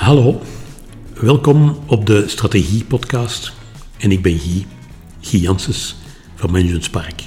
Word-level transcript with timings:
Hallo, 0.00 0.40
welkom 1.20 1.78
op 1.86 2.06
de 2.06 2.28
Strategie 2.28 2.84
Podcast. 2.84 3.52
En 3.98 4.10
ik 4.10 4.22
ben 4.22 4.38
Guy, 4.38 4.66
Guy 5.20 5.40
Janssens 5.40 5.96
van 6.34 6.50
Management 6.50 6.84
Spark. 6.84 7.22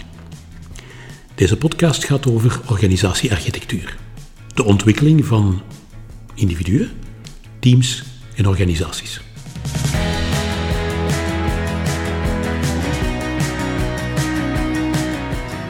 Deze 1.36 1.58
podcast 1.58 2.06
gaat 2.06 2.28
over 2.28 2.60
organisatiearchitectuur. 2.70 3.98
De 4.54 4.64
ontwikkeling 4.64 5.26
van 5.26 5.62
individuen, 6.34 6.92
teams 7.60 8.04
en 8.36 8.48
organisaties. 8.48 9.22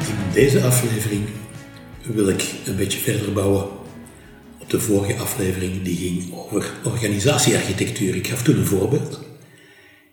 In 0.07 0.33
deze 0.33 0.63
aflevering 0.63 1.25
wil 2.01 2.29
ik 2.29 2.53
een 2.65 2.75
beetje 2.75 2.99
verder 2.99 3.33
bouwen 3.33 3.67
de 4.67 4.79
vorige 4.79 5.19
aflevering 5.19 5.83
die 5.83 5.97
ging 5.97 6.33
over 6.33 6.71
organisatiearchitectuur. 6.83 8.15
Ik 8.15 8.27
gaf 8.27 8.43
toen 8.43 8.57
een 8.57 8.65
voorbeeld. 8.65 9.19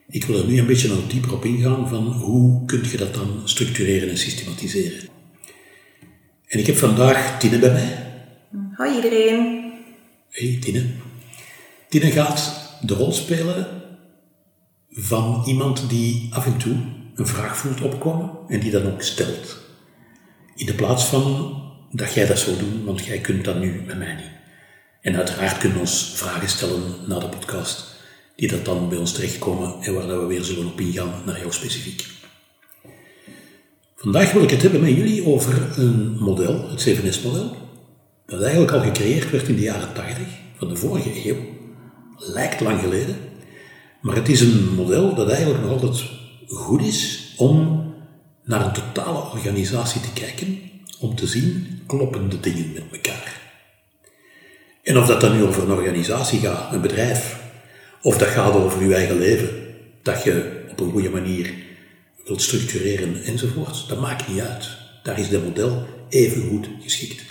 Ik 0.08 0.24
wil 0.24 0.38
er 0.38 0.46
nu 0.46 0.58
een 0.58 0.66
beetje 0.66 0.88
nog 0.88 1.06
dieper 1.06 1.32
op 1.32 1.44
ingaan 1.44 1.88
van 1.88 2.06
hoe 2.06 2.64
kun 2.64 2.90
je 2.90 2.96
dat 2.96 3.14
dan 3.14 3.40
structureren 3.44 4.08
en 4.08 4.18
systematiseren. 4.18 5.08
En 6.46 6.58
ik 6.58 6.66
heb 6.66 6.76
vandaag 6.76 7.38
Tine 7.38 7.58
bij 7.58 7.72
mij. 7.72 8.06
Hoi 8.76 8.94
iedereen. 8.94 9.72
Hey 10.30 10.58
Tine. 10.60 10.86
Tine 11.88 12.10
gaat 12.10 12.68
de 12.82 12.94
rol 12.94 13.12
spelen 13.12 13.66
van 14.90 15.42
iemand 15.46 15.88
die 15.88 16.28
af 16.30 16.46
en 16.46 16.58
toe 16.58 16.76
een 17.14 17.26
vraag 17.26 17.56
voelt 17.56 17.80
opkomen 17.80 18.30
en 18.48 18.60
die 18.60 18.70
dan 18.70 18.92
ook 18.92 19.02
stelt. 19.02 19.58
In 20.54 20.66
de 20.66 20.74
plaats 20.74 21.04
van 21.04 21.54
dat 21.92 22.12
jij 22.12 22.26
dat 22.26 22.38
zou 22.38 22.58
doen, 22.58 22.84
want 22.84 23.04
jij 23.04 23.18
kunt 23.18 23.44
dat 23.44 23.58
nu 23.58 23.82
met 23.86 23.98
mij 23.98 24.14
niet. 24.14 24.39
En 25.00 25.16
uiteraard 25.16 25.58
kunnen 25.58 25.76
we 25.76 25.82
ons 25.82 26.12
vragen 26.14 26.48
stellen 26.48 26.82
na 27.06 27.18
de 27.18 27.28
podcast, 27.28 27.84
die 28.36 28.48
dat 28.48 28.64
dan 28.64 28.88
bij 28.88 28.98
ons 28.98 29.12
terechtkomen 29.12 29.74
en 29.80 29.94
waar 29.94 30.06
dat 30.06 30.20
we 30.20 30.26
weer 30.26 30.44
zullen 30.44 30.66
op 30.66 30.80
ingaan 30.80 31.22
naar 31.26 31.38
jou 31.38 31.52
specifiek. 31.52 32.06
Vandaag 33.96 34.32
wil 34.32 34.42
ik 34.42 34.50
het 34.50 34.62
hebben 34.62 34.80
met 34.80 34.96
jullie 34.96 35.26
over 35.26 35.78
een 35.78 36.16
model, 36.18 36.70
het 36.70 36.88
7S-model, 36.88 37.56
dat 38.26 38.42
eigenlijk 38.42 38.72
al 38.72 38.80
gecreëerd 38.80 39.30
werd 39.30 39.48
in 39.48 39.54
de 39.54 39.60
jaren 39.60 39.94
80 39.94 40.26
van 40.56 40.68
de 40.68 40.76
vorige 40.76 41.28
eeuw. 41.28 41.38
Lijkt 42.16 42.60
lang 42.60 42.80
geleden, 42.80 43.16
maar 44.00 44.16
het 44.16 44.28
is 44.28 44.40
een 44.40 44.74
model 44.74 45.14
dat 45.14 45.28
eigenlijk 45.28 45.62
nog 45.62 45.70
altijd 45.70 46.04
goed 46.46 46.82
is 46.82 47.32
om 47.36 47.84
naar 48.44 48.64
een 48.66 48.72
totale 48.72 49.18
organisatie 49.18 50.00
te 50.00 50.12
kijken, 50.12 50.58
om 50.98 51.14
te 51.14 51.26
zien, 51.26 51.82
kloppen 51.86 52.28
de 52.28 52.40
dingen 52.40 52.72
met 52.72 52.84
elkaar. 52.92 53.39
En 54.82 54.98
of 54.98 55.06
dat 55.06 55.20
dan 55.20 55.36
nu 55.36 55.42
over 55.42 55.62
een 55.62 55.70
organisatie 55.70 56.40
gaat, 56.40 56.72
een 56.72 56.80
bedrijf, 56.80 57.40
of 58.02 58.18
dat 58.18 58.28
gaat 58.28 58.52
over 58.52 58.84
je 58.84 58.94
eigen 58.94 59.18
leven, 59.18 59.48
dat 60.02 60.22
je 60.22 60.64
op 60.70 60.80
een 60.80 60.90
goede 60.90 61.10
manier 61.10 61.54
wilt 62.24 62.42
structureren 62.42 63.22
enzovoort, 63.22 63.88
dat 63.88 64.00
maakt 64.00 64.28
niet 64.28 64.40
uit. 64.40 64.68
Daar 65.02 65.18
is 65.18 65.28
dit 65.28 65.44
model 65.44 65.86
even 66.08 66.48
goed 66.48 66.68
geschikt. 66.82 67.22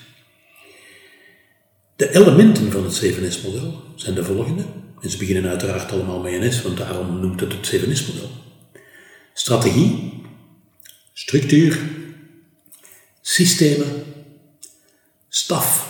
De 1.95 2.15
elementen 2.15 2.71
van 2.71 2.83
het 2.83 3.05
7S-model 3.05 3.83
zijn 3.95 4.15
de 4.15 4.23
volgende. 4.23 4.63
En 5.01 5.09
ze 5.09 5.17
beginnen 5.17 5.49
uiteraard 5.49 5.91
allemaal 5.91 6.19
met 6.19 6.33
een 6.33 6.53
S, 6.53 6.61
want 6.61 6.77
daarom 6.77 7.19
noemt 7.19 7.39
het 7.39 7.53
het 7.53 7.75
7S-model. 7.75 8.29
Strategie, 9.33 10.13
structuur, 11.13 11.79
systemen, 13.21 14.03
staf, 15.29 15.88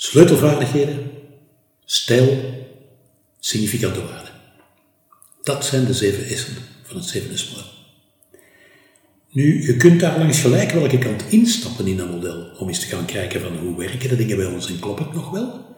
sleutelvaardigheden, 0.00 1.10
stijl, 1.84 2.54
significante 3.40 4.00
waarden. 4.04 4.32
Dat 5.42 5.64
zijn 5.64 5.84
de 5.84 5.94
zeven 5.94 6.38
S'en 6.38 6.56
van 6.82 6.96
het 6.96 7.18
7S-model. 7.18 7.64
Nu, 9.30 9.66
je 9.66 9.76
kunt 9.76 10.00
daar 10.00 10.18
langs 10.18 10.40
gelijk 10.40 10.70
welke 10.70 10.98
kant 10.98 11.24
instappen 11.28 11.86
in 11.86 11.96
dat 11.96 12.10
model, 12.10 12.50
om 12.58 12.68
eens 12.68 12.80
te 12.80 12.86
gaan 12.86 13.04
kijken 13.04 13.40
van 13.40 13.56
hoe 13.56 13.76
werken 13.76 14.08
de 14.08 14.16
dingen 14.16 14.36
bij 14.36 14.46
ons 14.46 14.68
en 14.68 14.78
klopt 14.78 14.98
het 14.98 15.12
nog 15.14 15.30
wel? 15.30 15.76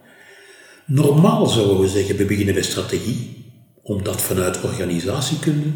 Normaal 0.87 1.47
zouden 1.47 1.81
we 1.81 1.88
zeggen, 1.88 2.16
we 2.16 2.25
beginnen 2.25 2.54
bij 2.54 2.62
strategie, 2.62 3.44
omdat 3.82 4.22
vanuit 4.22 4.62
organisatiekunde 4.62 5.69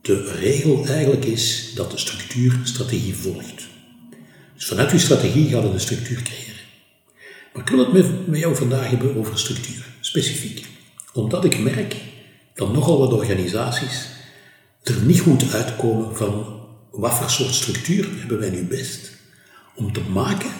de 0.00 0.32
regel 0.40 0.86
eigenlijk 0.86 1.24
is 1.24 1.72
dat 1.74 1.90
de 1.90 1.98
structuur 1.98 2.60
strategie 2.62 3.14
volgt. 3.14 3.66
Dus 4.54 4.64
vanuit 4.64 4.90
die 4.90 5.00
strategie 5.00 5.48
gaan 5.48 5.62
we 5.62 5.68
een 5.68 5.80
structuur 5.80 6.22
creëren. 6.22 6.53
Maar 7.54 7.62
ik 7.62 7.68
wil 7.68 7.78
het 7.78 8.26
met, 8.26 8.38
jou 8.40 8.56
vandaag 8.56 8.90
hebben 8.90 9.16
over 9.16 9.38
structuur, 9.38 9.86
specifiek. 10.00 10.66
Omdat 11.12 11.44
ik 11.44 11.58
merk 11.58 11.96
dat 12.54 12.72
nogal 12.72 12.98
wat 12.98 13.12
organisaties 13.12 14.08
er 14.82 15.02
niet 15.02 15.20
goed 15.20 15.52
uitkomen 15.52 16.16
van 16.16 16.60
wat 16.90 17.14
voor 17.14 17.30
soort 17.30 17.54
structuur 17.54 18.08
hebben 18.18 18.38
wij 18.38 18.50
nu 18.50 18.64
best 18.64 19.12
om 19.74 19.92
te 19.92 20.00
maken 20.00 20.50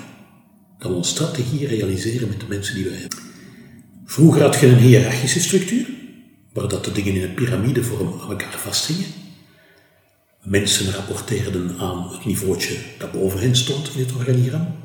dat 0.78 0.90
we 0.90 0.96
onze 0.96 1.10
strategie 1.10 1.66
realiseren 1.66 2.28
met 2.28 2.40
de 2.40 2.46
mensen 2.48 2.74
die 2.74 2.84
wij 2.84 2.98
hebben. 2.98 3.18
Vroeger 4.04 4.42
had 4.42 4.60
je 4.60 4.66
een 4.66 4.78
hiërarchische 4.78 5.40
structuur, 5.40 5.86
waar 6.52 6.68
dat 6.68 6.84
de 6.84 6.92
dingen 6.92 7.14
in 7.14 7.22
een 7.22 7.34
piramidevorm 7.34 8.20
aan 8.20 8.30
elkaar 8.30 8.58
vasthingen. 8.58 9.06
Mensen 10.42 10.92
rapporteerden 10.92 11.78
aan 11.78 12.08
het 12.10 12.24
niveautje 12.24 12.76
dat 12.98 13.12
boven 13.12 13.40
hen 13.40 13.56
stond 13.56 13.90
in 13.94 14.00
het 14.00 14.12
organigram. 14.12 14.83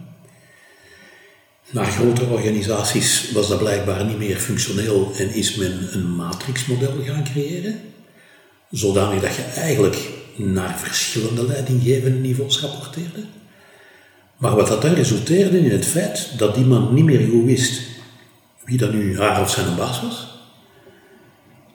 Naar 1.72 1.86
grotere 1.86 2.34
organisaties 2.34 3.32
was 3.32 3.48
dat 3.48 3.60
blijkbaar 3.60 4.06
niet 4.06 4.18
meer 4.18 4.38
functioneel 4.38 5.12
en 5.18 5.34
is 5.34 5.56
men 5.56 5.88
een 5.92 6.16
matrixmodel 6.16 6.94
gaan 7.06 7.24
creëren, 7.24 7.80
zodanig 8.72 9.22
dat 9.22 9.36
je 9.36 9.42
eigenlijk 9.42 9.98
naar 10.36 10.80
verschillende 10.80 11.46
leidinggevende 11.46 12.18
niveaus 12.20 12.62
rapporteerde. 12.62 13.24
Maar 14.38 14.56
wat 14.56 14.68
dat 14.68 14.82
dan 14.82 14.94
resulteerde 14.94 15.60
in 15.60 15.72
het 15.72 15.86
feit 15.86 16.30
dat 16.38 16.56
die 16.56 16.66
man 16.66 16.94
niet 16.94 17.06
meer 17.06 17.30
goed 17.30 17.46
wist 17.46 17.82
wie 18.66 18.78
dat 18.78 18.94
nu 18.94 19.20
haar 19.20 19.42
of 19.42 19.52
zijn 19.52 19.76
baas 19.76 20.02
was. 20.02 20.28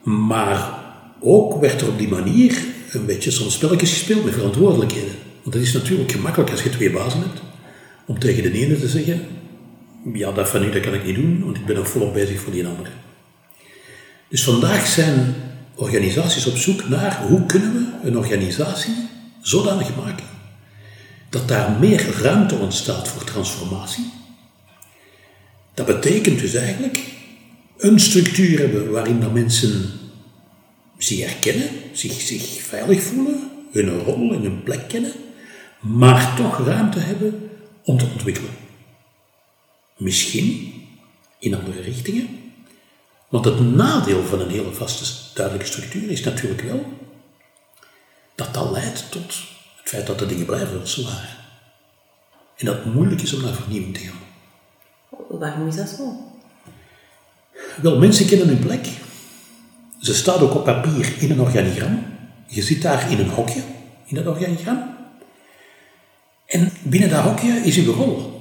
Maar 0.02 0.78
ook 1.20 1.60
werd 1.60 1.80
er 1.80 1.88
op 1.88 1.98
die 1.98 2.08
manier 2.08 2.64
een 2.90 3.06
beetje 3.06 3.30
zo'n 3.30 3.50
spelletjes 3.50 3.90
gespeeld 3.90 4.24
met 4.24 4.34
verantwoordelijkheden. 4.34 5.14
Want 5.42 5.54
het 5.54 5.64
is 5.64 5.72
natuurlijk 5.72 6.12
gemakkelijk 6.12 6.50
als 6.50 6.62
je 6.62 6.70
twee 6.70 6.90
bazen 6.90 7.20
hebt, 7.20 7.40
om 8.06 8.18
tegen 8.18 8.42
de 8.42 8.52
ene 8.52 8.78
te 8.78 8.88
zeggen, 8.88 9.26
ja, 10.12 10.32
dat 10.32 10.48
van 10.48 10.64
u 10.64 10.70
dat 10.70 10.82
kan 10.82 10.94
ik 10.94 11.04
niet 11.04 11.14
doen, 11.14 11.44
want 11.44 11.56
ik 11.56 11.66
ben 11.66 11.76
nog 11.76 11.88
volop 11.88 12.12
bezig 12.12 12.40
voor 12.40 12.52
die 12.52 12.66
andere. 12.66 12.90
Dus 14.28 14.44
vandaag 14.44 14.86
zijn 14.86 15.34
organisaties 15.74 16.46
op 16.46 16.56
zoek 16.56 16.88
naar 16.88 17.22
hoe 17.22 17.46
kunnen 17.46 17.72
we 17.72 18.08
een 18.08 18.18
organisatie 18.18 18.94
zodanig 19.40 19.96
maken 19.96 20.26
dat 21.30 21.48
daar 21.48 21.70
meer 21.80 22.16
ruimte 22.20 22.54
ontstaat 22.54 23.08
voor 23.08 23.24
transformatie. 23.24 24.04
Dat 25.74 25.86
betekent 25.86 26.40
dus 26.40 26.54
eigenlijk 26.54 26.98
een 27.78 28.00
structuur 28.00 28.58
hebben 28.58 28.90
waarin 28.90 29.20
dat 29.20 29.32
mensen 29.32 29.90
zich 30.98 31.20
herkennen, 31.20 31.68
zich, 31.92 32.20
zich 32.20 32.62
veilig 32.62 33.02
voelen, 33.02 33.50
hun 33.72 33.98
rol 33.98 34.32
en 34.34 34.42
hun 34.42 34.62
plek 34.62 34.88
kennen, 34.88 35.12
maar 35.80 36.36
toch 36.36 36.66
ruimte 36.66 36.98
hebben 36.98 37.50
om 37.84 37.98
te 37.98 38.06
ontwikkelen. 38.12 38.63
Misschien 40.04 40.72
in 41.38 41.54
andere 41.54 41.80
richtingen. 41.80 42.28
Want 43.28 43.44
het 43.44 43.60
nadeel 43.60 44.22
van 44.22 44.40
een 44.40 44.50
hele 44.50 44.72
vaste, 44.72 45.34
duidelijke 45.34 45.72
structuur 45.72 46.10
is 46.10 46.24
natuurlijk 46.24 46.60
wel 46.60 46.84
dat 48.34 48.54
dat 48.54 48.70
leidt 48.70 49.10
tot 49.10 49.22
het 49.76 49.88
feit 49.88 50.06
dat 50.06 50.18
de 50.18 50.26
dingen 50.26 50.46
blijven 50.46 50.68
zoals 50.68 50.94
ze 50.94 51.02
waren. 51.02 51.36
En 52.56 52.66
dat 52.66 52.74
het 52.74 52.94
moeilijk 52.94 53.22
is 53.22 53.32
om 53.32 53.42
naar 53.42 53.54
vernieuwing 53.54 53.94
te 53.94 54.00
gaan. 54.00 54.18
Waarom 55.38 55.68
is 55.68 55.76
dat 55.76 55.88
zo? 55.88 56.16
Wel, 57.82 57.98
mensen 57.98 58.26
kennen 58.26 58.48
hun 58.48 58.58
plek. 58.58 58.86
Ze 60.00 60.14
staat 60.14 60.40
ook 60.40 60.54
op 60.54 60.64
papier 60.64 61.14
in 61.18 61.30
een 61.30 61.40
organigram. 61.40 62.06
Je 62.46 62.62
zit 62.62 62.82
daar 62.82 63.10
in 63.10 63.18
een 63.18 63.30
hokje, 63.30 63.62
in 64.06 64.14
dat 64.14 64.26
organigram. 64.26 64.96
En 66.46 66.72
binnen 66.82 67.10
dat 67.10 67.24
hokje 67.24 67.52
is 67.52 67.76
uw 67.76 67.92
rol. 67.92 68.33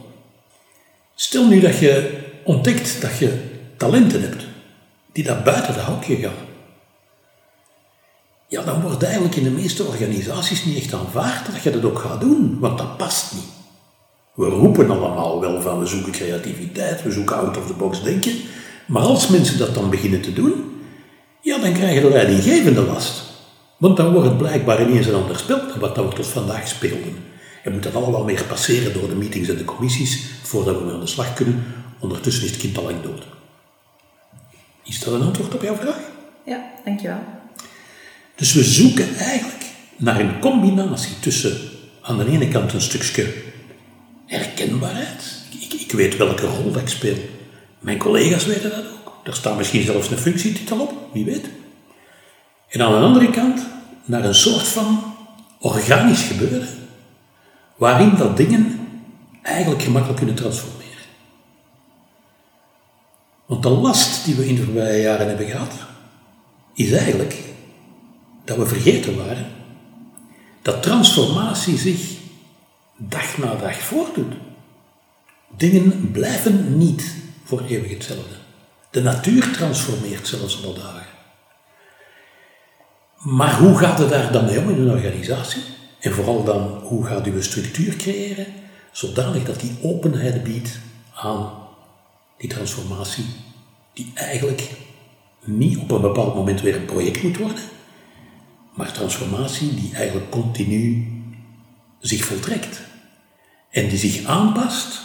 Stel 1.15 1.47
nu 1.47 1.59
dat 1.59 1.79
je 1.79 2.21
ontdekt 2.43 3.01
dat 3.01 3.17
je 3.17 3.33
talenten 3.77 4.21
hebt 4.21 4.43
die 5.11 5.23
daar 5.23 5.41
buiten 5.41 5.75
dat 5.75 5.83
hokje 5.83 6.15
gaan. 6.15 6.51
Ja, 8.47 8.63
dan 8.63 8.81
wordt 8.81 9.03
eigenlijk 9.03 9.35
in 9.35 9.43
de 9.43 9.49
meeste 9.49 9.83
organisaties 9.83 10.65
niet 10.65 10.77
echt 10.77 10.93
aanvaard 10.93 11.51
dat 11.51 11.63
je 11.63 11.71
dat 11.71 11.83
ook 11.83 11.99
gaat 11.99 12.21
doen, 12.21 12.59
want 12.59 12.77
dat 12.77 12.97
past 12.97 13.33
niet. 13.33 13.43
We 14.33 14.45
roepen 14.45 14.89
allemaal 14.89 15.39
wel 15.39 15.61
van 15.61 15.79
we 15.79 15.85
zoeken 15.85 16.11
creativiteit, 16.11 17.03
we 17.03 17.11
zoeken 17.11 17.35
out 17.35 17.57
of 17.57 17.67
the 17.67 17.73
box 17.73 18.03
denken, 18.03 18.33
maar 18.85 19.01
als 19.01 19.27
mensen 19.27 19.57
dat 19.57 19.73
dan 19.73 19.89
beginnen 19.89 20.21
te 20.21 20.33
doen, 20.33 20.81
ja, 21.41 21.57
dan 21.57 21.73
krijgen 21.73 22.01
de 22.01 22.09
leidinggevende 22.09 22.81
last. 22.81 23.23
Want 23.77 23.97
dan 23.97 24.11
wordt 24.11 24.27
het 24.27 24.37
blijkbaar 24.37 24.81
ineens 24.81 25.07
een 25.07 25.13
ander 25.13 25.37
spel 25.37 25.67
dan 25.67 25.79
wat 25.79 25.95
we 25.95 26.07
tot 26.07 26.27
vandaag 26.27 26.67
speelden. 26.67 27.15
En 27.63 27.71
moet 27.71 27.83
dat 27.83 27.95
allemaal 27.95 28.23
meer 28.23 28.43
passeren 28.43 28.93
door 28.93 29.09
de 29.09 29.15
meetings 29.15 29.49
en 29.49 29.57
de 29.57 29.65
commissies 29.65 30.19
voordat 30.43 30.81
we 30.81 30.91
aan 30.91 30.99
de 30.99 31.07
slag 31.07 31.33
kunnen 31.33 31.63
Ondertussen 32.03 32.43
is 32.43 32.49
het 32.49 32.59
kind 32.59 32.77
al 32.77 32.83
lang 32.83 33.01
dood. 33.01 33.23
Is 34.83 34.99
dat 34.99 35.13
een 35.13 35.21
antwoord 35.21 35.53
op 35.53 35.61
jouw 35.61 35.75
vraag? 35.75 35.99
Ja, 36.45 36.71
dankjewel. 36.85 37.23
Dus 38.35 38.53
we 38.53 38.63
zoeken 38.63 39.15
eigenlijk 39.15 39.63
naar 39.95 40.19
een 40.19 40.39
combinatie 40.39 41.19
tussen 41.19 41.57
aan 42.01 42.17
de 42.17 42.25
ene 42.25 42.47
kant 42.47 42.73
een 42.73 42.81
stukje 42.81 43.33
herkenbaarheid. 44.25 45.23
Ik, 45.59 45.73
ik 45.73 45.91
weet 45.91 46.17
welke 46.17 46.45
rol 46.45 46.71
dat 46.71 46.81
ik 46.81 46.87
speel. 46.87 47.17
Mijn 47.79 47.97
collega's 47.97 48.45
weten 48.45 48.69
dat 48.69 48.85
ook. 48.85 49.19
Er 49.23 49.35
staat 49.35 49.57
misschien 49.57 49.83
zelfs 49.83 50.11
een 50.11 50.17
functietitel 50.17 50.79
op, 50.79 50.93
wie 51.13 51.25
weet. 51.25 51.45
En 52.69 52.81
aan 52.81 52.91
de 52.91 53.05
andere 53.07 53.29
kant 53.29 53.65
naar 54.05 54.25
een 54.25 54.35
soort 54.35 54.67
van 54.67 55.15
organisch 55.59 56.23
gebeuren, 56.23 56.67
waarin 57.83 58.15
dat 58.15 58.37
dingen 58.37 58.87
eigenlijk 59.41 59.81
gemakkelijk 59.81 60.17
kunnen 60.17 60.35
transformeren. 60.35 61.03
Want 63.45 63.63
de 63.63 63.69
last 63.69 64.25
die 64.25 64.35
we 64.35 64.47
in 64.47 64.55
de 64.55 64.63
voorbije 64.63 65.01
jaren 65.01 65.27
hebben 65.27 65.47
gehad, 65.47 65.73
is 66.73 66.91
eigenlijk 66.91 67.43
dat 68.45 68.57
we 68.57 68.65
vergeten 68.65 69.17
waren 69.17 69.47
dat 70.61 70.83
transformatie 70.83 71.77
zich 71.77 72.17
dag 72.97 73.37
na 73.37 73.55
dag 73.55 73.81
voordoet. 73.81 74.33
Dingen 75.57 76.11
blijven 76.11 76.77
niet 76.77 77.15
voor 77.43 77.61
eeuwig 77.61 77.91
hetzelfde. 77.91 78.35
De 78.89 79.01
natuur 79.01 79.51
transformeert 79.51 80.27
zelfs 80.27 80.63
alle 80.63 80.73
dagen. 80.73 81.07
Maar 83.17 83.57
hoe 83.57 83.77
gaat 83.77 83.99
het 83.99 84.09
daar 84.09 84.31
dan 84.31 84.45
mee 84.45 84.59
om 84.59 84.69
in 84.69 84.81
een 84.81 84.91
organisatie? 84.91 85.63
En 86.03 86.13
vooral 86.13 86.43
dan, 86.43 86.61
hoe 86.81 87.05
gaat 87.05 87.27
u 87.27 87.35
een 87.35 87.43
structuur 87.43 87.95
creëren, 87.95 88.45
zodanig 88.91 89.43
dat 89.43 89.59
die 89.59 89.77
openheid 89.81 90.43
biedt 90.43 90.79
aan 91.13 91.51
die 92.37 92.49
transformatie, 92.49 93.25
die 93.93 94.11
eigenlijk 94.15 94.71
niet 95.43 95.77
op 95.77 95.91
een 95.91 96.01
bepaald 96.01 96.35
moment 96.35 96.61
weer 96.61 96.75
een 96.75 96.85
project 96.85 97.23
moet 97.23 97.37
worden, 97.37 97.63
maar 98.73 98.91
transformatie 98.91 99.73
die 99.73 99.95
eigenlijk 99.95 100.31
continu 100.31 101.07
zich 101.99 102.25
voltrekt 102.25 102.81
en 103.69 103.87
die 103.87 103.97
zich 103.97 104.25
aanpast 104.25 105.01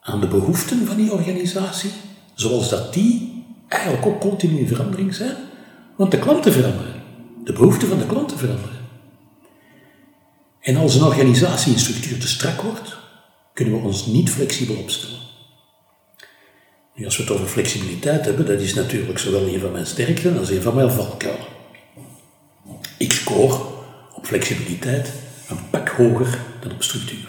aan 0.00 0.20
de 0.20 0.28
behoeften 0.28 0.86
van 0.86 0.96
die 0.96 1.12
organisatie, 1.12 1.90
zoals 2.34 2.68
dat 2.68 2.94
die 2.94 3.44
eigenlijk 3.68 4.06
ook 4.06 4.20
continu 4.20 4.58
in 4.58 4.68
verandering 4.68 5.14
zijn, 5.14 5.36
want 5.96 6.10
de 6.10 6.18
klanten 6.18 6.52
veranderen, 6.52 7.02
de 7.44 7.52
behoeften 7.52 7.88
van 7.88 7.98
de 7.98 8.06
klanten 8.06 8.38
veranderen. 8.38 8.83
En 10.64 10.76
als 10.76 10.94
een 10.94 11.02
organisatie 11.02 11.72
in 11.72 11.78
structuur 11.78 12.18
te 12.18 12.28
strak 12.28 12.60
wordt, 12.60 12.96
kunnen 13.54 13.74
we 13.74 13.86
ons 13.86 14.06
niet 14.06 14.30
flexibel 14.30 14.76
opstellen. 14.76 15.18
Nu, 16.94 17.04
als 17.04 17.16
we 17.16 17.22
het 17.22 17.32
over 17.32 17.46
flexibiliteit 17.46 18.24
hebben, 18.24 18.46
dat 18.46 18.60
is 18.60 18.74
natuurlijk 18.74 19.18
zowel 19.18 19.46
een 19.48 19.60
van 19.60 19.72
mijn 19.72 19.86
sterkten 19.86 20.38
als 20.38 20.50
een 20.50 20.62
van 20.62 20.74
mijn 20.74 20.90
valkuilen. 20.90 21.46
Ik 22.98 23.12
score 23.12 23.60
op 24.14 24.26
flexibiliteit 24.26 25.12
een 25.48 25.70
pak 25.70 25.88
hoger 25.88 26.38
dan 26.60 26.72
op 26.72 26.82
structuur. 26.82 27.28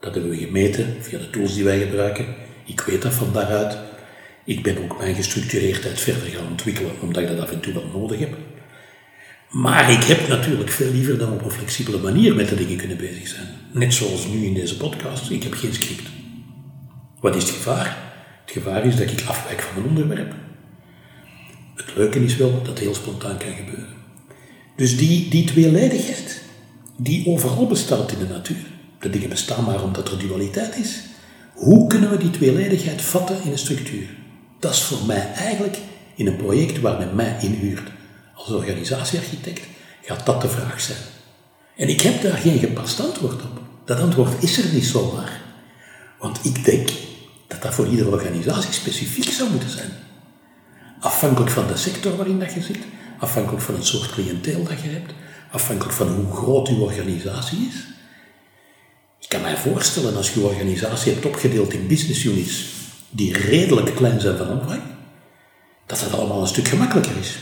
Dat 0.00 0.14
hebben 0.14 0.30
we 0.30 0.36
gemeten 0.36 0.96
via 1.00 1.18
de 1.18 1.30
tools 1.30 1.54
die 1.54 1.64
wij 1.64 1.78
gebruiken. 1.78 2.34
Ik 2.64 2.80
weet 2.80 3.02
dat 3.02 3.12
van 3.12 3.32
daaruit. 3.32 3.78
Ik 4.44 4.62
ben 4.62 4.82
ook 4.82 4.98
mijn 4.98 5.14
gestructureerdheid 5.14 6.00
verder 6.00 6.28
gaan 6.28 6.46
ontwikkelen, 6.46 7.00
omdat 7.00 7.22
ik 7.22 7.28
dat 7.28 7.40
af 7.40 7.50
en 7.50 7.60
toe 7.60 7.72
wel 7.72 7.86
nodig 7.92 8.18
heb. 8.18 8.36
Maar 9.50 9.90
ik 9.90 10.04
heb 10.04 10.28
natuurlijk 10.28 10.70
veel 10.70 10.92
liever 10.92 11.18
dan 11.18 11.32
op 11.32 11.44
een 11.44 11.50
flexibele 11.50 11.98
manier 11.98 12.34
met 12.34 12.48
de 12.48 12.54
dingen 12.54 12.76
kunnen 12.76 12.96
bezig 12.96 13.28
zijn. 13.28 13.46
Net 13.72 13.94
zoals 13.94 14.26
nu 14.26 14.44
in 14.44 14.54
deze 14.54 14.76
podcast, 14.76 15.30
ik 15.30 15.42
heb 15.42 15.52
geen 15.52 15.74
script. 15.74 16.08
Wat 17.20 17.36
is 17.36 17.42
het 17.42 17.52
gevaar? 17.52 17.96
Het 18.44 18.50
gevaar 18.50 18.86
is 18.86 18.96
dat 18.96 19.10
ik 19.10 19.24
afwijk 19.26 19.60
van 19.60 19.74
mijn 19.74 19.88
onderwerp. 19.88 20.34
Het 21.76 21.96
leuke 21.96 22.24
is 22.24 22.36
wel 22.36 22.52
dat 22.52 22.66
het 22.66 22.78
heel 22.78 22.94
spontaan 22.94 23.38
kan 23.38 23.52
gebeuren. 23.52 23.94
Dus 24.76 24.96
die, 24.96 25.28
die 25.28 25.44
tweeledigheid, 25.44 26.42
die 26.96 27.26
overal 27.26 27.66
bestaat 27.66 28.12
in 28.12 28.18
de 28.18 28.32
natuur, 28.32 28.66
de 29.00 29.10
dingen 29.10 29.28
bestaan 29.28 29.64
maar 29.64 29.82
omdat 29.82 30.10
er 30.10 30.18
dualiteit 30.18 30.76
is, 30.76 31.02
hoe 31.54 31.86
kunnen 31.86 32.10
we 32.10 32.16
die 32.16 32.30
tweeledigheid 32.30 33.02
vatten 33.02 33.42
in 33.44 33.52
een 33.52 33.58
structuur? 33.58 34.06
Dat 34.58 34.72
is 34.72 34.82
voor 34.82 35.06
mij 35.06 35.32
eigenlijk 35.32 35.78
in 36.14 36.26
een 36.26 36.36
project 36.36 36.80
waar 36.80 36.98
men 36.98 37.14
mij 37.14 37.36
inhuurt 37.40 37.90
als 38.40 38.50
organisatiearchitect, 38.50 39.66
gaat 40.02 40.26
dat 40.26 40.40
de 40.40 40.48
vraag 40.48 40.80
zijn. 40.80 40.98
En 41.76 41.88
ik 41.88 42.00
heb 42.00 42.22
daar 42.22 42.36
geen 42.36 42.58
gepast 42.58 43.00
antwoord 43.00 43.42
op. 43.42 43.60
Dat 43.84 44.00
antwoord 44.00 44.42
is 44.42 44.58
er 44.58 44.72
niet 44.72 44.84
zomaar. 44.84 45.40
Want 46.18 46.44
ik 46.44 46.64
denk 46.64 46.88
dat 47.46 47.62
dat 47.62 47.74
voor 47.74 47.86
iedere 47.86 48.10
organisatie 48.10 48.72
specifiek 48.72 49.32
zou 49.32 49.50
moeten 49.50 49.70
zijn. 49.70 49.90
Afhankelijk 51.00 51.50
van 51.50 51.66
de 51.66 51.76
sector 51.76 52.16
waarin 52.16 52.38
dat 52.38 52.52
je 52.52 52.62
zit, 52.62 52.78
afhankelijk 53.18 53.62
van 53.62 53.74
het 53.74 53.84
soort 53.84 54.10
cliënteel 54.10 54.64
dat 54.64 54.80
je 54.80 54.88
hebt, 54.88 55.12
afhankelijk 55.50 55.96
van 55.96 56.08
hoe 56.08 56.32
groot 56.32 56.68
uw 56.68 56.80
organisatie 56.80 57.68
is. 57.68 57.74
Ik 59.20 59.28
kan 59.28 59.40
mij 59.40 59.56
voorstellen 59.56 60.16
als 60.16 60.30
je 60.30 60.40
uw 60.40 60.46
organisatie 60.46 61.12
hebt 61.12 61.26
opgedeeld 61.26 61.72
in 61.72 61.86
business 61.86 62.24
units 62.24 62.64
die 63.10 63.38
redelijk 63.38 63.94
klein 63.94 64.20
zijn 64.20 64.36
van 64.36 64.50
omvang, 64.50 64.82
dat 65.86 66.00
dat 66.00 66.12
allemaal 66.12 66.40
een 66.40 66.46
stuk 66.46 66.68
gemakkelijker 66.68 67.16
is. 67.16 67.38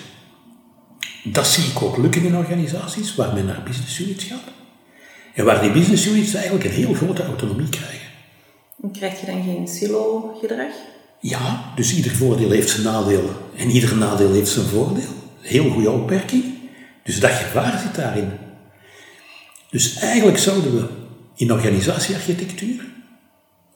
Dat 1.32 1.46
zie 1.46 1.64
ik 1.64 1.82
ook 1.82 1.96
lukken 1.96 2.24
in 2.24 2.36
organisaties 2.36 3.14
waar 3.14 3.34
men 3.34 3.46
naar 3.46 3.62
business 3.62 3.98
units 3.98 4.24
gaat. 4.24 4.42
En 5.34 5.44
waar 5.44 5.60
die 5.60 5.70
business 5.70 6.06
units 6.06 6.34
eigenlijk 6.34 6.64
een 6.64 6.70
heel 6.70 6.94
grote 6.94 7.24
autonomie 7.24 7.68
krijgen. 7.68 8.08
En 8.82 8.90
krijg 8.90 9.20
je 9.20 9.26
dan 9.26 9.42
geen 9.42 9.68
silo-gedrag? 9.68 10.72
Ja, 11.20 11.72
dus 11.74 11.96
ieder 11.96 12.16
voordeel 12.16 12.50
heeft 12.50 12.70
zijn 12.70 12.82
nadeel 12.82 13.30
en 13.56 13.70
ieder 13.70 13.96
nadeel 13.96 14.32
heeft 14.32 14.50
zijn 14.50 14.66
voordeel. 14.66 15.12
Heel 15.40 15.70
goede 15.70 15.90
opmerking. 15.90 16.44
Dus 17.04 17.20
dat 17.20 17.30
gevaar 17.30 17.78
zit 17.78 17.94
daarin. 17.94 18.30
Dus 19.70 19.98
eigenlijk 19.98 20.38
zouden 20.38 20.74
we 20.74 20.86
in 21.34 21.52
organisatiearchitectuur, 21.52 22.86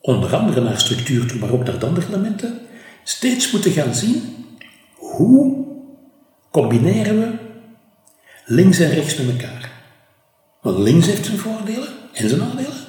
onder 0.00 0.36
andere 0.36 0.60
naar 0.60 0.80
structuur 0.80 1.26
toe, 1.26 1.38
maar 1.38 1.52
ook 1.52 1.64
naar 1.64 1.84
andere 1.84 2.06
elementen, 2.06 2.60
steeds 3.04 3.50
moeten 3.50 3.72
gaan 3.72 3.94
zien 3.94 4.22
hoe 4.94 5.64
combineren 6.50 7.20
we 7.20 7.41
links 8.52 8.78
en 8.78 8.90
rechts 8.90 9.16
met 9.16 9.28
elkaar. 9.28 9.70
Want 10.62 10.78
links 10.78 11.06
heeft 11.06 11.24
zijn 11.24 11.38
voordelen 11.38 11.88
en 12.12 12.28
zijn 12.28 12.40
nadelen. 12.40 12.86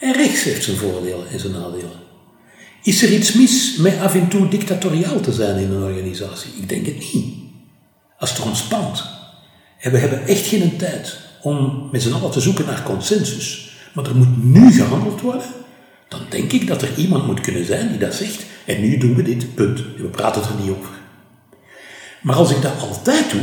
En 0.00 0.12
rechts 0.12 0.42
heeft 0.42 0.64
zijn 0.64 0.76
voordelen 0.76 1.28
en 1.28 1.40
zijn 1.40 1.52
nadelen. 1.52 2.02
Is 2.82 3.02
er 3.02 3.12
iets 3.12 3.32
mis 3.32 3.76
met 3.76 3.98
af 3.98 4.14
en 4.14 4.28
toe 4.28 4.48
dictatoriaal 4.48 5.20
te 5.20 5.32
zijn 5.32 5.56
in 5.56 5.70
een 5.70 5.82
organisatie? 5.82 6.52
Ik 6.60 6.68
denk 6.68 6.86
het 6.86 7.12
niet. 7.12 7.34
Als 8.18 8.30
het 8.30 8.40
ontspant. 8.40 9.04
En 9.78 9.92
we 9.92 9.98
hebben 9.98 10.26
echt 10.26 10.46
geen 10.46 10.76
tijd 10.76 11.18
om 11.42 11.88
met 11.92 12.02
z'n 12.02 12.12
allen 12.12 12.30
te 12.30 12.40
zoeken 12.40 12.66
naar 12.66 12.82
consensus. 12.82 13.76
Maar 13.92 14.04
er 14.04 14.16
moet 14.16 14.44
nu 14.44 14.72
gehandeld 14.72 15.20
worden. 15.20 15.46
Dan 16.08 16.20
denk 16.28 16.52
ik 16.52 16.66
dat 16.66 16.82
er 16.82 16.96
iemand 16.96 17.26
moet 17.26 17.40
kunnen 17.40 17.64
zijn 17.64 17.88
die 17.88 17.98
dat 17.98 18.14
zegt. 18.14 18.44
En 18.64 18.80
nu 18.80 18.98
doen 18.98 19.14
we 19.14 19.22
dit, 19.22 19.54
punt. 19.54 19.78
We 19.96 20.08
praten 20.10 20.42
er 20.42 20.62
niet 20.62 20.70
over. 20.70 20.90
Maar 22.22 22.36
als 22.36 22.50
ik 22.50 22.62
dat 22.62 22.80
altijd 22.80 23.30
doe, 23.30 23.42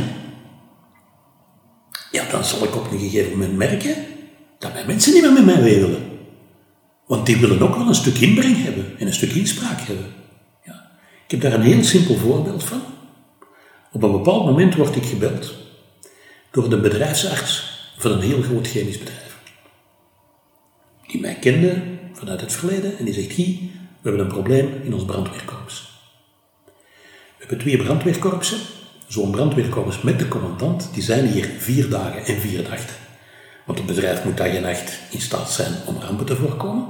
ja, 2.12 2.24
dan 2.30 2.44
zal 2.44 2.64
ik 2.64 2.76
op 2.76 2.90
een 2.90 2.98
gegeven 2.98 3.30
moment 3.30 3.56
merken 3.56 3.94
dat 4.58 4.72
mijn 4.72 4.86
mensen 4.86 5.12
niet 5.12 5.22
meer 5.22 5.32
met 5.32 5.44
mij 5.44 5.62
willen. 5.62 6.10
Want 7.06 7.26
die 7.26 7.36
willen 7.36 7.62
ook 7.62 7.76
wel 7.76 7.86
een 7.86 7.94
stuk 7.94 8.18
inbreng 8.18 8.62
hebben 8.62 8.98
en 8.98 9.06
een 9.06 9.12
stuk 9.12 9.32
inspraak 9.32 9.80
hebben. 9.80 10.06
Ja. 10.64 10.90
Ik 11.24 11.30
heb 11.30 11.40
daar 11.40 11.52
een 11.52 11.62
heel 11.62 11.84
simpel 11.84 12.16
voorbeeld 12.16 12.64
van. 12.64 12.82
Op 13.92 14.02
een 14.02 14.12
bepaald 14.12 14.44
moment 14.44 14.74
word 14.74 14.96
ik 14.96 15.04
gebeld 15.04 15.54
door 16.50 16.68
de 16.68 16.80
bedrijfsarts 16.80 17.80
van 17.98 18.12
een 18.12 18.20
heel 18.20 18.42
groot 18.42 18.66
chemisch 18.66 18.98
bedrijf. 18.98 19.38
Die 21.06 21.20
mij 21.20 21.34
kende 21.34 21.82
vanuit 22.12 22.40
het 22.40 22.52
verleden 22.52 22.98
en 22.98 23.04
die 23.04 23.14
zegt, 23.14 23.32
Guy, 23.32 23.70
we 24.00 24.08
hebben 24.08 24.20
een 24.20 24.32
probleem 24.32 24.80
in 24.82 24.94
ons 24.94 25.04
brandweerkorps. 25.04 25.90
We 27.36 27.38
hebben 27.38 27.58
twee 27.58 27.76
brandweerkorpsen. 27.76 28.58
Zo'n 29.12 29.30
brandweerkorps 29.30 30.02
met 30.02 30.18
de 30.18 30.28
commandant, 30.28 30.88
die 30.92 31.02
zijn 31.02 31.26
hier 31.26 31.50
vier 31.58 31.88
dagen 31.88 32.24
en 32.24 32.40
vier 32.40 32.62
nachten. 32.62 32.96
Want 33.66 33.78
het 33.78 33.86
bedrijf 33.86 34.24
moet 34.24 34.36
dag 34.36 34.46
en 34.46 34.62
nacht 34.62 34.98
in 35.10 35.20
staat 35.20 35.50
zijn 35.50 35.72
om 35.86 35.96
rampen 36.00 36.26
te 36.26 36.36
voorkomen. 36.36 36.86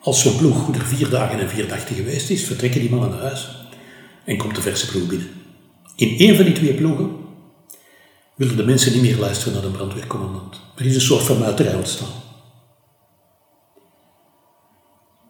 Als 0.00 0.22
zo'n 0.22 0.36
ploeg 0.36 0.74
er 0.74 0.84
vier 0.84 1.08
dagen 1.08 1.38
en 1.38 1.48
vier 1.48 1.66
nachten 1.66 1.94
geweest 1.94 2.30
is, 2.30 2.44
vertrekken 2.44 2.80
die 2.80 2.90
mannen 2.90 3.10
naar 3.10 3.20
huis 3.20 3.68
en 4.24 4.36
komt 4.36 4.54
de 4.54 4.60
verse 4.60 4.86
ploeg 4.86 5.06
binnen. 5.06 5.28
In 5.96 6.18
één 6.18 6.36
van 6.36 6.44
die 6.44 6.54
twee 6.54 6.74
ploegen 6.74 7.16
willen 8.34 8.56
de 8.56 8.64
mensen 8.64 8.92
niet 8.92 9.02
meer 9.02 9.18
luisteren 9.18 9.52
naar 9.52 9.62
de 9.62 9.76
brandweercommandant. 9.76 10.60
Er 10.76 10.86
is 10.86 10.94
een 10.94 11.00
soort 11.00 11.22
van 11.22 11.38
muiterij 11.38 11.74
ontstaan. 11.74 12.22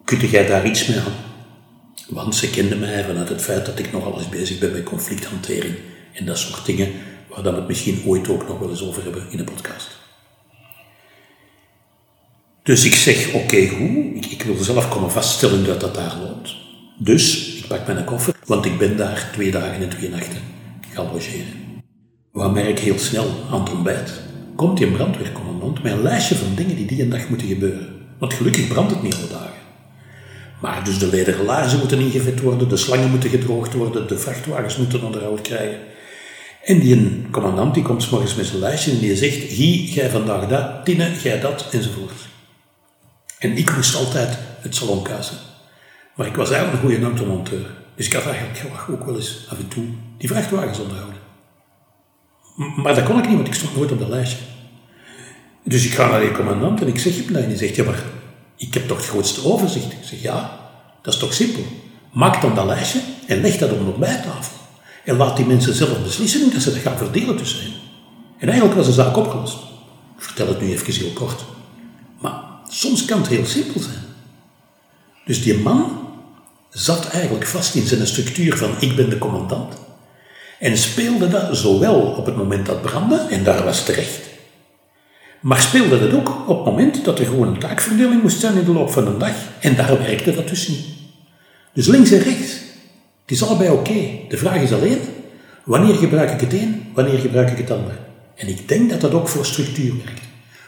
Kunt 0.04 0.20
jij 0.20 0.46
daar 0.46 0.66
iets 0.66 0.86
mee 0.86 0.98
aan? 0.98 1.33
Want 2.08 2.34
ze 2.34 2.50
kenden 2.50 2.78
mij 2.78 3.04
vanuit 3.04 3.28
het 3.28 3.42
feit 3.42 3.66
dat 3.66 3.78
ik 3.78 3.92
nogal 3.92 4.18
eens 4.18 4.28
bezig 4.28 4.58
ben 4.58 4.72
met 4.72 4.82
conflicthantering 4.82 5.74
en 6.12 6.26
dat 6.26 6.38
soort 6.38 6.66
dingen, 6.66 6.92
waar 7.28 7.42
we 7.42 7.50
het 7.50 7.68
misschien 7.68 8.02
ooit 8.06 8.28
ook 8.28 8.48
nog 8.48 8.58
wel 8.58 8.70
eens 8.70 8.82
over 8.82 9.02
hebben 9.02 9.26
in 9.30 9.36
de 9.36 9.44
podcast. 9.44 9.90
Dus 12.62 12.84
ik 12.84 12.94
zeg, 12.94 13.32
oké, 13.32 13.68
goed, 13.68 14.14
ik, 14.14 14.26
ik, 14.26 14.42
wil 14.42 14.56
zelf 14.56 14.88
komen 14.88 15.10
vaststellen 15.10 15.64
dat 15.64 15.80
dat 15.80 15.94
daar 15.94 16.16
loopt. 16.16 16.54
Dus, 16.98 17.54
ik 17.56 17.66
pak 17.66 17.86
mijn 17.86 18.04
koffer, 18.04 18.34
want 18.46 18.64
ik 18.64 18.78
ben 18.78 18.96
daar 18.96 19.30
twee 19.32 19.50
dagen 19.50 19.82
en 19.82 19.88
twee 19.88 20.10
nachten 20.10 20.42
gaan 20.94 21.12
logeren. 21.12 21.82
Wat 22.32 22.52
merk 22.52 22.78
heel 22.78 22.98
snel 22.98 23.30
aan 23.50 23.60
het 23.60 23.72
ontbijt? 23.72 24.12
Komt 24.56 24.78
die 24.78 24.90
brandweercommandant 24.90 25.82
met 25.82 25.92
een 25.92 26.02
lijstje 26.02 26.34
van 26.34 26.54
dingen 26.54 26.76
die 26.76 26.86
die 26.86 27.02
een 27.02 27.10
dag 27.10 27.28
moeten 27.28 27.48
gebeuren. 27.48 27.88
Want 28.18 28.34
gelukkig 28.34 28.68
brandt 28.68 28.90
het 28.90 29.02
niet 29.02 29.14
alle 29.14 29.28
dagen. 29.28 29.63
Maar 30.64 30.84
dus 30.84 30.98
de 30.98 31.06
lederen 31.06 31.44
laarzen 31.44 31.78
moeten 31.78 31.98
ingevet 31.98 32.40
worden, 32.40 32.68
de 32.68 32.76
slangen 32.76 33.10
moeten 33.10 33.30
gedroogd 33.30 33.72
worden, 33.72 34.08
de 34.08 34.18
vrachtwagens 34.18 34.76
moeten 34.76 35.02
onderhoud 35.02 35.40
krijgen. 35.40 35.78
En 36.62 36.80
die 36.80 37.22
commandant 37.30 37.74
die 37.74 37.82
komt 37.82 38.10
morgens 38.10 38.34
met 38.34 38.46
zijn 38.46 38.58
lijstje 38.58 38.90
en 38.90 38.98
die 38.98 39.16
zegt, 39.16 39.36
Gie, 39.36 39.92
jij 39.92 40.10
vandaag 40.10 40.46
dat, 40.46 40.84
Tine, 40.84 41.10
jij 41.22 41.40
dat, 41.40 41.68
enzovoort. 41.70 42.12
En 43.38 43.56
ik 43.56 43.74
moest 43.76 43.94
altijd 43.94 44.38
het 44.60 44.74
salon. 44.74 45.06
Maar 46.16 46.26
ik 46.26 46.36
was 46.36 46.50
eigenlijk 46.50 46.82
een 46.82 46.90
goede 46.90 47.06
automonteur. 47.06 47.74
Dus 47.96 48.06
ik 48.06 48.12
had 48.12 48.26
eigenlijk 48.26 48.90
ook 48.90 49.04
wel 49.04 49.16
eens 49.16 49.46
af 49.50 49.58
en 49.58 49.68
toe 49.68 49.84
die 50.18 50.28
vrachtwagens 50.28 50.78
onderhouden. 50.78 51.20
Maar 52.82 52.94
dat 52.94 53.04
kon 53.04 53.18
ik 53.18 53.26
niet, 53.26 53.36
want 53.36 53.48
ik 53.48 53.54
stond 53.54 53.76
nooit 53.76 53.92
op 53.92 53.98
dat 53.98 54.08
lijstje. 54.08 54.44
Dus 55.64 55.86
ik 55.86 55.92
ga 55.92 56.10
naar 56.10 56.20
die 56.20 56.32
commandant 56.32 56.80
en 56.80 56.86
ik 56.86 56.98
zeg 56.98 57.16
hem 57.16 57.32
dat. 57.32 57.42
En 57.42 57.58
zegt, 57.58 57.76
ja 57.76 57.84
maar, 57.84 58.04
ik 58.56 58.74
heb 58.74 58.88
toch 58.88 58.96
het 58.96 59.06
grootste 59.06 59.44
overzicht. 59.44 59.92
Ik 59.92 59.98
zeg, 60.04 60.22
ja, 60.22 60.58
dat 61.02 61.14
is 61.14 61.20
toch 61.20 61.34
simpel. 61.34 61.62
Maak 62.12 62.42
dan 62.42 62.54
dat 62.54 62.66
lijstje 62.66 63.00
en 63.26 63.40
leg 63.40 63.58
dat 63.58 63.72
op 63.72 63.80
een 63.80 63.86
ontbijttafel. 63.86 64.56
En 65.04 65.16
laat 65.16 65.36
die 65.36 65.46
mensen 65.46 65.74
zelf 65.74 66.02
beslissen 66.02 66.52
dat 66.52 66.62
ze 66.62 66.72
dat 66.72 66.80
gaan 66.80 66.96
verdelen 66.96 67.36
tussen 67.36 67.60
hen. 67.60 67.72
En 68.38 68.48
eigenlijk 68.48 68.78
was 68.78 68.86
de 68.86 68.92
zaak 68.92 69.16
opgelost. 69.16 69.56
Ik 70.16 70.22
vertel 70.22 70.48
het 70.48 70.60
nu 70.60 70.72
even 70.72 70.94
heel 70.94 71.12
kort. 71.12 71.44
Maar 72.20 72.42
soms 72.68 73.04
kan 73.04 73.18
het 73.18 73.28
heel 73.28 73.46
simpel 73.46 73.80
zijn. 73.80 74.04
Dus 75.24 75.42
die 75.42 75.58
man 75.58 76.08
zat 76.70 77.08
eigenlijk 77.08 77.46
vast 77.46 77.74
in 77.74 77.86
zijn 77.86 78.06
structuur 78.06 78.56
van 78.56 78.74
ik 78.80 78.96
ben 78.96 79.10
de 79.10 79.18
commandant. 79.18 79.74
En 80.58 80.78
speelde 80.78 81.28
dat 81.28 81.56
zowel 81.56 82.00
op 82.00 82.26
het 82.26 82.36
moment 82.36 82.66
dat 82.66 82.82
brandde, 82.82 83.16
en 83.16 83.44
daar 83.44 83.64
was 83.64 83.84
terecht, 83.84 84.20
maar 85.44 85.60
speelde 85.60 85.98
dat 85.98 86.12
ook 86.12 86.48
op 86.48 86.56
het 86.56 86.64
moment 86.64 87.04
dat 87.04 87.18
er 87.18 87.26
gewoon 87.26 87.48
een 87.48 87.58
taakverdeling 87.58 88.22
moest 88.22 88.40
zijn 88.40 88.56
in 88.56 88.64
de 88.64 88.72
loop 88.72 88.90
van 88.90 89.06
een 89.06 89.18
dag. 89.18 89.34
En 89.60 89.76
daar 89.76 89.98
werkte 89.98 90.34
dat 90.34 90.48
dus 90.48 90.68
niet. 90.68 90.84
Dus 91.72 91.86
links 91.86 92.10
en 92.10 92.18
rechts, 92.18 92.52
het 93.22 93.30
is 93.30 93.42
allebei 93.42 93.70
oké. 93.70 94.00
De 94.28 94.36
vraag 94.36 94.60
is 94.60 94.72
alleen, 94.72 94.98
wanneer 95.64 95.94
gebruik 95.94 96.30
ik 96.30 96.40
het 96.40 96.52
een, 96.52 96.90
wanneer 96.94 97.18
gebruik 97.18 97.50
ik 97.50 97.58
het 97.58 97.70
ander? 97.70 97.98
En 98.34 98.48
ik 98.48 98.68
denk 98.68 98.90
dat 98.90 99.00
dat 99.00 99.12
ook 99.12 99.28
voor 99.28 99.46
structuur 99.46 99.94
werkt. 100.04 100.20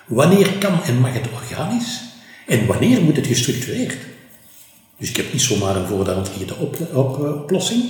Wanneer 0.07 0.53
kan 0.59 0.83
en 0.83 1.01
mag 1.01 1.13
het 1.13 1.33
organisch? 1.35 2.01
En 2.47 2.67
wanneer 2.67 3.03
moet 3.03 3.17
het 3.17 3.27
gestructureerd? 3.27 3.97
Dus 4.99 5.09
ik 5.09 5.17
heb 5.17 5.33
niet 5.33 5.43
zomaar 5.43 5.77
een 5.77 5.87
voor 5.87 6.05
de 6.05 6.11
hand 6.11 6.29
liggende 6.29 6.55
op, 6.55 6.77
op, 6.93 7.19
oplossing. 7.19 7.83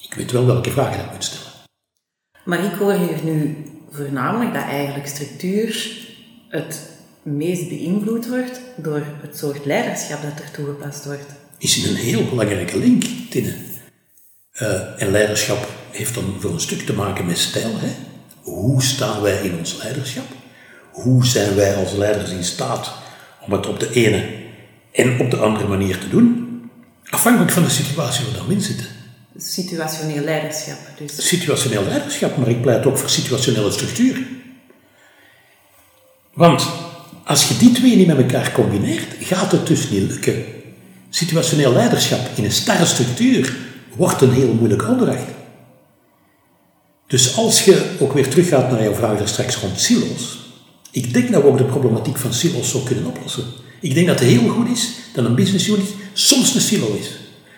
Ik 0.00 0.14
weet 0.14 0.30
wel 0.30 0.46
welke 0.46 0.70
vragen 0.70 1.04
ik 1.04 1.12
moet 1.12 1.24
stellen. 1.24 1.52
Maar 2.44 2.64
ik 2.64 2.72
hoor 2.72 2.92
hier 2.92 3.24
nu 3.24 3.56
voornamelijk 3.92 4.54
dat 4.54 4.62
eigenlijk 4.62 5.06
structuur 5.06 5.98
het 6.48 6.90
meest 7.22 7.68
beïnvloed 7.68 8.28
wordt 8.28 8.60
door 8.76 9.02
het 9.20 9.38
soort 9.38 9.64
leiderschap 9.64 10.22
dat 10.22 10.44
er 10.44 10.50
toegepast 10.50 11.04
wordt. 11.04 11.26
Is 11.58 11.84
een 11.84 11.94
heel 11.94 12.24
belangrijke 12.28 12.78
link, 12.78 13.04
Tinne. 13.30 13.54
Uh, 14.60 15.02
en 15.02 15.10
leiderschap 15.10 15.68
heeft 15.90 16.14
dan 16.14 16.36
voor 16.38 16.50
een 16.50 16.60
stuk 16.60 16.80
te 16.80 16.92
maken 16.92 17.26
met 17.26 17.38
stijl. 17.38 17.78
Hè? 17.78 17.88
Hoe 18.40 18.82
staan 18.82 19.22
wij 19.22 19.42
in 19.42 19.58
ons 19.58 19.76
leiderschap? 19.82 20.26
Hoe 20.92 21.26
zijn 21.26 21.54
wij 21.54 21.74
als 21.74 21.92
leiders 21.92 22.30
in 22.30 22.44
staat 22.44 22.92
om 23.40 23.52
het 23.52 23.66
op 23.66 23.80
de 23.80 23.92
ene 23.92 24.40
en 24.92 25.20
op 25.20 25.30
de 25.30 25.36
andere 25.36 25.68
manier 25.68 25.98
te 25.98 26.08
doen? 26.08 26.50
Afhankelijk 27.10 27.50
van 27.52 27.62
de 27.62 27.70
situatie 27.70 28.24
waar 28.24 28.46
we 28.46 28.52
in 28.52 28.60
zitten. 28.60 28.86
Situationeel 29.36 30.24
leiderschap 30.24 30.78
dus. 30.98 31.26
Situationeel 31.28 31.84
leiderschap, 31.84 32.36
maar 32.36 32.48
ik 32.48 32.62
pleit 32.62 32.86
ook 32.86 32.98
voor 32.98 33.10
situationele 33.10 33.70
structuur. 33.70 34.26
Want 36.32 36.68
als 37.24 37.48
je 37.48 37.56
die 37.56 37.72
twee 37.72 37.96
niet 37.96 38.06
met 38.06 38.18
elkaar 38.18 38.52
combineert, 38.52 39.06
gaat 39.20 39.52
het 39.52 39.66
dus 39.66 39.90
niet 39.90 40.10
lukken. 40.10 40.44
Situationeel 41.10 41.72
leiderschap 41.72 42.20
in 42.34 42.44
een 42.44 42.52
starre 42.52 42.84
structuur 42.84 43.56
wordt 43.96 44.20
een 44.20 44.32
heel 44.32 44.52
moeilijke 44.52 44.86
opdracht. 44.86 45.26
Dus 47.06 47.36
als 47.36 47.64
je 47.64 47.96
ook 47.98 48.12
weer 48.12 48.28
teruggaat 48.28 48.70
naar 48.70 48.82
jouw 48.82 48.94
vraag 48.94 49.18
daar 49.18 49.28
straks 49.28 49.56
rond 49.56 49.80
silo's, 49.80 50.40
ik 50.90 51.12
denk 51.12 51.32
dat 51.32 51.42
we 51.42 51.48
ook 51.48 51.58
de 51.58 51.64
problematiek 51.64 52.16
van 52.18 52.32
silo's 52.32 52.70
zo 52.70 52.80
kunnen 52.80 53.06
oplossen. 53.06 53.44
Ik 53.80 53.94
denk 53.94 54.06
dat 54.06 54.18
het 54.20 54.28
heel 54.28 54.48
goed 54.48 54.68
is 54.68 54.90
dat 55.14 55.24
een 55.24 55.34
business 55.34 55.68
unit 55.68 55.94
soms 56.12 56.54
een 56.54 56.60
silo 56.60 56.96
is. 57.00 57.10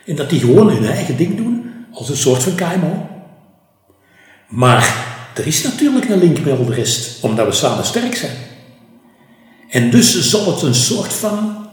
En 0.06 0.16
dat 0.16 0.30
die 0.30 0.40
gewoon 0.40 0.68
hun 0.68 0.84
eigen 0.84 1.16
ding 1.16 1.36
doen 1.36 1.53
als 1.94 2.08
een 2.08 2.16
soort 2.16 2.42
van 2.42 2.54
KMO. 2.54 3.08
Maar 4.48 5.06
er 5.34 5.46
is 5.46 5.62
natuurlijk 5.62 6.08
een 6.08 6.18
link 6.18 6.40
met 6.40 6.58
al 6.58 6.64
de 6.64 6.74
rest, 6.74 7.24
omdat 7.24 7.46
we 7.46 7.52
samen 7.52 7.84
sterk 7.84 8.14
zijn. 8.14 8.36
En 9.68 9.90
dus 9.90 10.30
zal 10.30 10.52
het 10.54 10.62
een 10.62 10.74
soort 10.74 11.12
van 11.12 11.68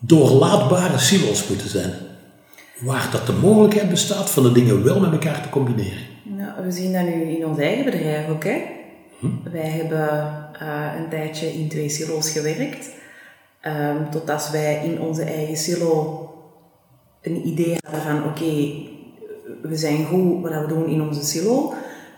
doorlaatbare 0.00 0.98
silo's 0.98 1.48
moeten 1.48 1.68
zijn. 1.68 1.92
Waar 2.80 3.08
dat 3.10 3.26
de 3.26 3.32
mogelijkheid 3.32 3.88
bestaat 3.88 4.30
van 4.30 4.42
de 4.42 4.52
dingen 4.52 4.84
wel 4.84 5.00
met 5.00 5.12
elkaar 5.12 5.42
te 5.42 5.48
combineren. 5.48 6.06
We 6.64 6.72
zien 6.72 6.92
dat 6.92 7.02
nu 7.02 7.22
in 7.22 7.46
ons 7.46 7.58
eigen 7.58 7.84
bedrijf 7.84 8.28
ook. 8.28 8.44
Hè? 8.44 8.62
Hm? 9.18 9.50
Wij 9.52 9.68
hebben 9.68 10.08
uh, 10.62 10.92
een 10.98 11.08
tijdje 11.08 11.52
in 11.52 11.68
twee 11.68 11.88
silo's 11.88 12.30
gewerkt. 12.30 12.88
Um, 13.62 14.10
totdat 14.10 14.50
wij 14.50 14.80
in 14.84 15.00
onze 15.00 15.22
eigen 15.22 15.56
silo 15.56 16.20
een 17.22 17.46
idee 17.46 17.76
hadden 17.84 18.02
van 18.02 18.24
oké, 18.24 18.72
we 19.68 19.76
zijn 19.76 20.04
goed 20.04 20.42
wat 20.42 20.60
we 20.60 20.66
doen 20.68 20.88
in 20.88 21.02
onze 21.02 21.24
silo. 21.24 21.74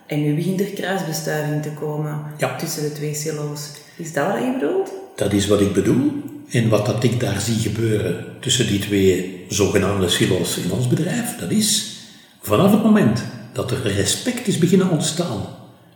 En 0.06 0.22
nu 0.22 0.34
begint 0.34 0.60
er 0.60 0.66
kruisbestuiving 0.66 1.62
te 1.62 1.70
komen 1.70 2.20
tussen 2.58 2.82
de 2.82 2.92
twee 2.92 3.14
silo's. 3.14 3.70
Is 3.96 4.12
dat 4.12 4.32
wat 4.32 4.42
je 4.42 4.52
bedoelt? 4.52 4.92
Dat 5.16 5.32
is 5.32 5.46
wat 5.46 5.60
ik 5.60 5.72
bedoel. 5.72 6.12
En 6.50 6.68
wat 6.68 6.86
dat 6.86 7.04
ik 7.04 7.20
daar 7.20 7.40
zie 7.40 7.58
gebeuren 7.58 8.24
tussen 8.40 8.66
die 8.66 8.78
twee 8.78 9.44
zogenaamde 9.48 10.08
silo's 10.08 10.56
in 10.56 10.72
ons 10.72 10.88
bedrijf, 10.88 11.36
dat 11.40 11.50
is 11.50 11.96
vanaf 12.40 12.72
het 12.72 12.82
moment 12.82 13.22
dat 13.52 13.70
er 13.70 13.82
respect 13.82 14.46
is 14.46 14.58
beginnen 14.58 14.90
ontstaan 14.90 15.40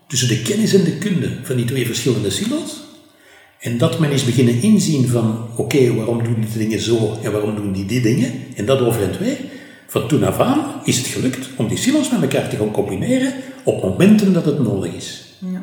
tussen 0.07 0.29
de 0.29 0.43
kennis 0.43 0.75
en 0.75 0.85
de 0.85 0.99
kunde 0.99 1.29
van 1.43 1.57
die 1.57 1.65
twee 1.65 1.87
verschillende 1.87 2.31
silo's, 2.31 2.83
en 3.59 3.79
dat 3.79 3.99
men 3.99 4.11
is 4.11 4.25
beginnen 4.25 4.63
inzien 4.63 5.09
van, 5.09 5.47
oké, 5.57 5.95
waarom 5.95 6.25
doen 6.25 6.41
die 6.41 6.59
dingen 6.59 6.81
zo 6.81 7.19
en 7.23 7.33
waarom 7.33 7.55
doen 7.55 7.73
die 7.73 7.87
die 7.87 8.01
dingen, 8.01 8.33
en 8.55 8.67
dat 8.67 8.81
over 8.81 9.03
en 9.03 9.13
twee, 9.13 9.37
van 9.93 10.09
toen 10.09 10.25
af 10.25 10.41
aan 10.41 10.65
is 10.85 10.99
het 10.99 11.07
gelukt 11.07 11.49
om 11.57 11.69
die 11.69 11.77
silo's 11.77 12.11
met 12.11 12.23
elkaar 12.23 12.49
te 12.49 12.57
gaan 12.57 12.71
combineren 12.71 13.33
op 13.65 13.83
momenten 13.83 14.33
dat 14.33 14.45
het 14.45 14.59
nodig 14.59 14.93
is. 14.93 15.37
Ja. 15.39 15.63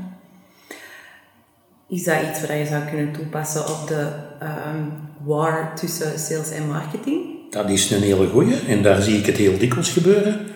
Is 1.88 2.04
dat 2.04 2.16
iets 2.30 2.42
wat 2.42 2.50
je 2.50 2.66
zou 2.66 2.84
kunnen 2.84 3.12
toepassen 3.12 3.62
op 3.62 3.88
de 3.88 4.08
um, 4.44 4.92
war 5.24 5.76
tussen 5.76 6.20
sales 6.20 6.52
en 6.52 6.68
marketing? 6.68 7.26
Dat 7.50 7.70
is 7.70 7.92
een 7.92 8.02
hele 8.02 8.28
goeie 8.28 8.56
en 8.68 8.82
daar 8.82 9.02
zie 9.02 9.18
ik 9.18 9.26
het 9.26 9.38
heel 9.38 9.58
dikwijls 9.58 9.90
gebeuren. 9.90 10.48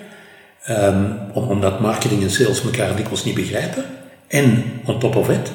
Um, 0.70 1.18
omdat 1.34 1.80
marketing 1.80 2.22
en 2.22 2.32
sales 2.32 2.64
elkaar 2.64 2.96
dikwijls 2.96 3.24
niet 3.24 3.36
begrijpen. 3.36 3.86
En 4.28 4.64
on 4.86 5.00
top 5.00 5.16
of 5.16 5.30
it, 5.30 5.52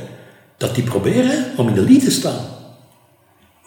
dat 0.57 0.75
die 0.75 0.85
proberen 0.85 1.45
om 1.57 1.69
in 1.69 1.75
de 1.75 1.83
lead 1.83 2.05
te 2.05 2.11
staan. 2.11 2.58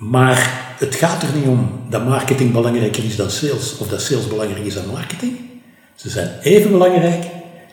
Maar 0.01 0.73
het 0.77 0.95
gaat 0.95 1.23
er 1.23 1.35
niet 1.35 1.47
om 1.47 1.81
dat 1.89 2.05
marketing 2.05 2.51
belangrijker 2.51 3.03
is 3.03 3.15
dan 3.15 3.29
sales 3.29 3.77
of 3.77 3.87
dat 3.87 4.01
sales 4.01 4.27
belangrijker 4.27 4.65
is 4.65 4.73
dan 4.73 4.87
marketing. 4.87 5.37
Ze 5.95 6.09
zijn 6.09 6.39
even 6.41 6.71
belangrijk 6.71 7.25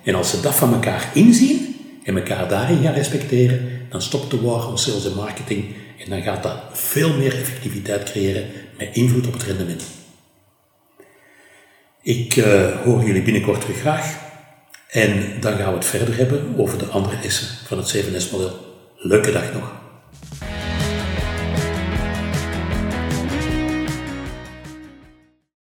en 0.04 0.14
als 0.14 0.30
ze 0.30 0.40
dat 0.40 0.54
van 0.54 0.72
elkaar 0.72 1.10
inzien 1.14 1.76
en 2.04 2.16
elkaar 2.16 2.48
daarin 2.48 2.82
gaan 2.82 2.94
respecteren, 2.94 3.68
dan 3.90 4.02
stopt 4.02 4.30
de 4.30 4.40
war 4.40 4.68
om 4.68 4.76
sales 4.76 5.06
en 5.06 5.14
marketing 5.14 5.64
en 6.04 6.10
dan 6.10 6.22
gaat 6.22 6.42
dat 6.42 6.56
veel 6.72 7.16
meer 7.16 7.34
effectiviteit 7.34 8.10
creëren 8.10 8.46
met 8.78 8.88
invloed 8.92 9.26
op 9.26 9.32
het 9.32 9.42
rendement. 9.42 9.82
Ik 12.02 12.36
uh, 12.36 12.76
hoor 12.84 13.04
jullie 13.04 13.22
binnenkort 13.22 13.60
terug 13.60 13.78
graag 13.78 14.18
en 14.88 15.40
dan 15.40 15.56
gaan 15.56 15.68
we 15.68 15.78
het 15.78 15.86
verder 15.86 16.16
hebben 16.16 16.54
over 16.56 16.78
de 16.78 16.86
andere 16.86 17.30
S'en 17.30 17.66
van 17.66 17.78
het 17.78 17.96
7S-model. 17.96 18.50
Leuke 18.96 19.32
dag 19.32 19.52
nog. 19.52 19.77